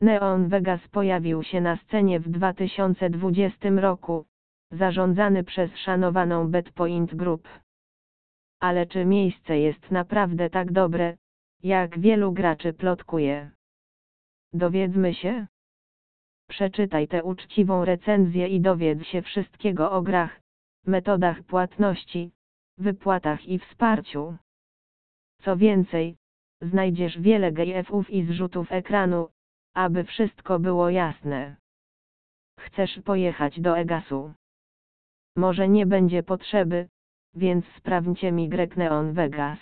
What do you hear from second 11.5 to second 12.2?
jak